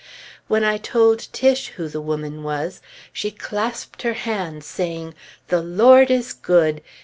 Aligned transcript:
When 0.47 0.63
I 0.63 0.77
told 0.79 1.27
Tiche 1.31 1.67
who 1.77 1.87
the 1.87 2.01
woman 2.01 2.41
was, 2.41 2.81
she 3.13 3.29
clasped 3.29 4.01
her 4.01 4.13
hands, 4.15 4.65
saying, 4.65 5.13
"The 5.49 5.61
Lord 5.61 6.09
is 6.09 6.33
good! 6.33 6.81